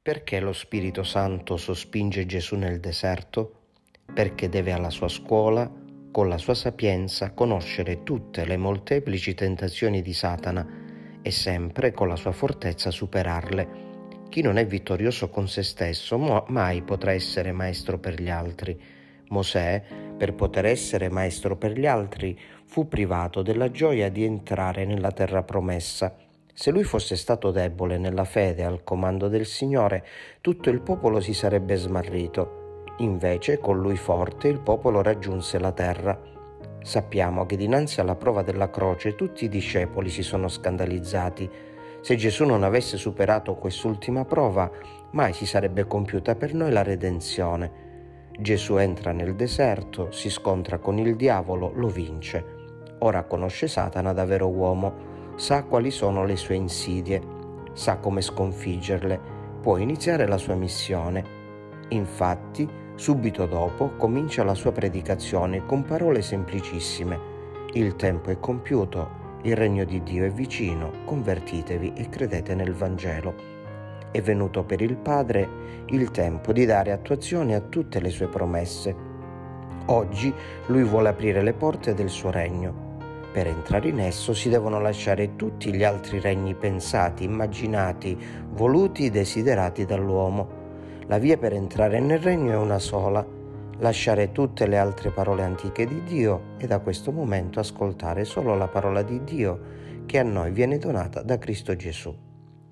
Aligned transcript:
Perché 0.00 0.40
lo 0.40 0.52
Spirito 0.52 1.02
Santo 1.02 1.56
sospinge 1.56 2.24
Gesù 2.24 2.56
nel 2.56 2.80
deserto? 2.80 3.52
Perché 4.14 4.48
deve 4.48 4.72
alla 4.72 4.88
sua 4.88 5.08
scuola, 5.08 5.70
con 6.10 6.28
la 6.28 6.38
sua 6.38 6.54
sapienza, 6.54 7.32
conoscere 7.32 8.04
tutte 8.04 8.46
le 8.46 8.56
molteplici 8.56 9.34
tentazioni 9.34 10.00
di 10.00 10.14
Satana 10.14 10.66
e 11.20 11.30
sempre 11.30 11.92
con 11.92 12.08
la 12.08 12.16
sua 12.16 12.32
fortezza 12.32 12.90
superarle. 12.90 13.86
Chi 14.30 14.40
non 14.40 14.56
è 14.56 14.64
vittorioso 14.64 15.28
con 15.28 15.46
se 15.46 15.62
stesso 15.62 16.16
mai 16.46 16.80
potrà 16.82 17.12
essere 17.12 17.52
maestro 17.52 17.98
per 17.98 18.20
gli 18.20 18.30
altri. 18.30 18.80
Mosè, 19.28 19.82
per 20.16 20.32
poter 20.34 20.64
essere 20.64 21.10
maestro 21.10 21.56
per 21.56 21.78
gli 21.78 21.86
altri, 21.86 22.38
fu 22.64 22.88
privato 22.88 23.42
della 23.42 23.70
gioia 23.70 24.08
di 24.08 24.24
entrare 24.24 24.86
nella 24.86 25.12
terra 25.12 25.42
promessa 25.42 26.16
se 26.58 26.72
lui 26.72 26.82
fosse 26.82 27.14
stato 27.14 27.52
debole 27.52 27.98
nella 27.98 28.24
fede 28.24 28.64
al 28.64 28.82
comando 28.82 29.28
del 29.28 29.46
Signore, 29.46 30.04
tutto 30.40 30.70
il 30.70 30.80
popolo 30.80 31.20
si 31.20 31.32
sarebbe 31.32 31.76
smarrito. 31.76 32.82
Invece, 32.96 33.60
con 33.60 33.78
lui 33.78 33.96
forte, 33.96 34.48
il 34.48 34.58
popolo 34.58 35.00
raggiunse 35.00 35.60
la 35.60 35.70
terra. 35.70 36.20
Sappiamo 36.82 37.46
che 37.46 37.56
dinanzi 37.56 38.00
alla 38.00 38.16
prova 38.16 38.42
della 38.42 38.70
croce 38.70 39.14
tutti 39.14 39.44
i 39.44 39.48
discepoli 39.48 40.08
si 40.10 40.24
sono 40.24 40.48
scandalizzati. 40.48 41.48
Se 42.00 42.16
Gesù 42.16 42.44
non 42.44 42.64
avesse 42.64 42.96
superato 42.96 43.54
quest'ultima 43.54 44.24
prova, 44.24 44.68
mai 45.12 45.34
si 45.34 45.46
sarebbe 45.46 45.86
compiuta 45.86 46.34
per 46.34 46.54
noi 46.54 46.72
la 46.72 46.82
redenzione. 46.82 47.70
Gesù 48.36 48.78
entra 48.78 49.12
nel 49.12 49.36
deserto, 49.36 50.10
si 50.10 50.28
scontra 50.28 50.78
con 50.78 50.98
il 50.98 51.14
diavolo, 51.14 51.70
lo 51.76 51.86
vince. 51.86 52.44
Ora 52.98 53.22
conosce 53.22 53.68
Satana 53.68 54.12
da 54.12 54.24
vero 54.24 54.48
uomo 54.48 55.17
sa 55.38 55.62
quali 55.62 55.92
sono 55.92 56.24
le 56.24 56.34
sue 56.34 56.56
insidie, 56.56 57.22
sa 57.72 57.98
come 57.98 58.22
sconfiggerle, 58.22 59.20
può 59.60 59.76
iniziare 59.76 60.26
la 60.26 60.36
sua 60.36 60.56
missione. 60.56 61.36
Infatti, 61.90 62.68
subito 62.96 63.46
dopo 63.46 63.92
comincia 63.96 64.42
la 64.42 64.54
sua 64.54 64.72
predicazione 64.72 65.64
con 65.64 65.84
parole 65.84 66.22
semplicissime. 66.22 67.36
Il 67.74 67.94
tempo 67.94 68.30
è 68.30 68.40
compiuto, 68.40 69.36
il 69.42 69.54
regno 69.54 69.84
di 69.84 70.02
Dio 70.02 70.24
è 70.24 70.30
vicino, 70.30 70.90
convertitevi 71.04 71.92
e 71.94 72.08
credete 72.08 72.56
nel 72.56 72.74
Vangelo. 72.74 73.32
È 74.10 74.20
venuto 74.20 74.64
per 74.64 74.80
il 74.80 74.96
Padre 74.96 75.84
il 75.86 76.10
tempo 76.10 76.52
di 76.52 76.64
dare 76.64 76.90
attuazione 76.90 77.54
a 77.54 77.60
tutte 77.60 78.00
le 78.00 78.10
sue 78.10 78.26
promesse. 78.26 79.06
Oggi 79.86 80.34
lui 80.66 80.82
vuole 80.82 81.10
aprire 81.10 81.42
le 81.42 81.52
porte 81.52 81.94
del 81.94 82.08
suo 82.08 82.32
regno 82.32 82.87
per 83.30 83.46
entrare 83.46 83.88
in 83.88 84.00
esso 84.00 84.32
si 84.32 84.48
devono 84.48 84.80
lasciare 84.80 85.36
tutti 85.36 85.72
gli 85.72 85.84
altri 85.84 86.18
regni 86.18 86.54
pensati, 86.54 87.24
immaginati, 87.24 88.16
voluti 88.50 89.10
desiderati 89.10 89.84
dall'uomo. 89.84 90.56
La 91.06 91.18
via 91.18 91.36
per 91.36 91.52
entrare 91.52 92.00
nel 92.00 92.20
regno 92.20 92.52
è 92.52 92.56
una 92.56 92.78
sola, 92.78 93.24
lasciare 93.78 94.32
tutte 94.32 94.66
le 94.66 94.78
altre 94.78 95.10
parole 95.10 95.42
antiche 95.42 95.86
di 95.86 96.02
Dio 96.04 96.54
e 96.58 96.66
da 96.66 96.80
questo 96.80 97.12
momento 97.12 97.60
ascoltare 97.60 98.24
solo 98.24 98.56
la 98.56 98.68
parola 98.68 99.02
di 99.02 99.22
Dio 99.22 99.76
che 100.06 100.18
a 100.18 100.22
noi 100.22 100.50
viene 100.50 100.78
donata 100.78 101.22
da 101.22 101.38
Cristo 101.38 101.76
Gesù. 101.76 102.14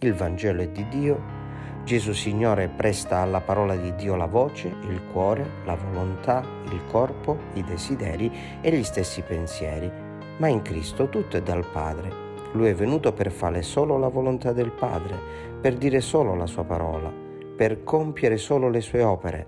Il 0.00 0.14
Vangelo 0.14 0.62
è 0.62 0.68
di 0.68 0.86
Dio, 0.88 1.36
Gesù 1.84 2.12
Signore 2.12 2.68
presta 2.68 3.18
alla 3.18 3.40
parola 3.40 3.76
di 3.76 3.94
Dio 3.94 4.14
la 4.16 4.26
voce, 4.26 4.68
il 4.68 5.02
cuore, 5.12 5.62
la 5.64 5.74
volontà, 5.74 6.44
il 6.70 6.82
corpo, 6.90 7.38
i 7.54 7.62
desideri 7.62 8.30
e 8.60 8.70
gli 8.70 8.84
stessi 8.84 9.22
pensieri 9.22 10.07
ma 10.38 10.48
in 10.48 10.62
Cristo 10.62 11.08
tutto 11.08 11.36
è 11.36 11.42
dal 11.42 11.64
Padre. 11.70 12.26
Lui 12.52 12.68
è 12.68 12.74
venuto 12.74 13.12
per 13.12 13.30
fare 13.30 13.62
solo 13.62 13.98
la 13.98 14.08
volontà 14.08 14.52
del 14.52 14.70
Padre, 14.70 15.18
per 15.60 15.74
dire 15.74 16.00
solo 16.00 16.34
la 16.34 16.46
sua 16.46 16.64
parola, 16.64 17.12
per 17.56 17.84
compiere 17.84 18.36
solo 18.36 18.68
le 18.68 18.80
sue 18.80 19.02
opere. 19.02 19.46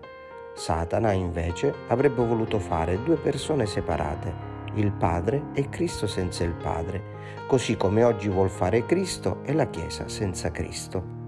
Satana 0.54 1.12
invece 1.12 1.74
avrebbe 1.88 2.24
voluto 2.24 2.58
fare 2.58 3.02
due 3.02 3.16
persone 3.16 3.66
separate, 3.66 4.48
il 4.74 4.92
Padre 4.92 5.44
e 5.54 5.68
Cristo 5.68 6.06
senza 6.06 6.44
il 6.44 6.52
Padre, 6.52 7.02
così 7.46 7.76
come 7.76 8.04
oggi 8.04 8.28
vuol 8.28 8.50
fare 8.50 8.84
Cristo 8.84 9.38
e 9.44 9.52
la 9.52 9.68
Chiesa 9.68 10.08
senza 10.08 10.50
Cristo. 10.50 11.19